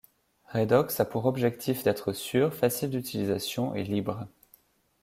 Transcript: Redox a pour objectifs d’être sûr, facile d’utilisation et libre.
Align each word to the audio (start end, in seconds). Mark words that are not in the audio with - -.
Redox 0.47 0.99
a 0.99 1.05
pour 1.05 1.27
objectifs 1.27 1.83
d’être 1.83 2.11
sûr, 2.11 2.55
facile 2.55 2.89
d’utilisation 2.89 3.75
et 3.75 3.83
libre. 3.83 4.25